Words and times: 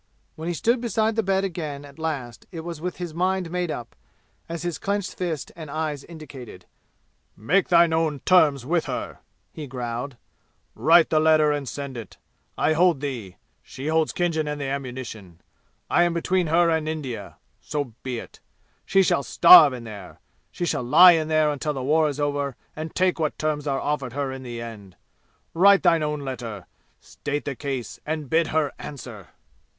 When 0.35 0.47
he 0.47 0.55
stood 0.55 0.81
beside 0.81 1.15
the 1.15 1.21
bed 1.21 1.43
again 1.43 1.85
at 1.85 1.99
last 1.99 2.47
it 2.51 2.61
was 2.61 2.81
with 2.81 2.97
his 2.97 3.13
mind 3.13 3.51
made 3.51 3.69
up, 3.69 3.95
as 4.49 4.63
his 4.63 4.79
clenched 4.79 5.13
fists 5.13 5.51
and 5.55 5.69
his 5.69 5.75
eyes 5.75 6.03
indicated. 6.03 6.65
"Make 7.37 7.67
thine 7.67 7.93
own 7.93 8.21
terms 8.21 8.65
with 8.65 8.85
her!" 8.85 9.19
he 9.53 9.67
growled. 9.67 10.17
"Write 10.73 11.11
the 11.11 11.19
letter 11.19 11.51
and 11.51 11.69
send 11.69 11.97
it! 11.97 12.17
I 12.57 12.73
hold 12.73 12.99
thee; 12.99 13.37
she 13.61 13.89
holds 13.89 14.11
Khinjan 14.11 14.47
and 14.47 14.59
the 14.59 14.65
ammunition. 14.65 15.39
I 15.87 16.01
am 16.01 16.15
between 16.15 16.47
her 16.47 16.67
and 16.71 16.89
India. 16.89 17.37
So 17.59 17.93
be 18.01 18.17
it. 18.17 18.39
She 18.87 19.03
shall 19.03 19.21
starve 19.21 19.71
in 19.71 19.83
there! 19.83 20.19
She 20.51 20.65
shall 20.65 20.81
lie 20.81 21.11
in 21.11 21.27
there 21.27 21.51
until 21.51 21.73
the 21.73 21.83
war 21.83 22.09
is 22.09 22.19
over 22.19 22.55
and 22.75 22.95
take 22.95 23.19
what 23.19 23.37
terms 23.37 23.67
are 23.67 23.79
offered 23.79 24.13
her 24.13 24.31
in 24.31 24.41
the 24.41 24.61
end! 24.61 24.95
Write 25.53 25.83
thine 25.83 26.01
own 26.01 26.21
letter! 26.21 26.65
State 26.99 27.45
the 27.45 27.53
case, 27.55 27.99
and 28.03 28.31
bid 28.31 28.47
her 28.47 28.71
answer!" 28.79 29.27